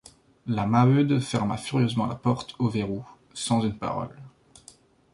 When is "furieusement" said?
1.57-2.07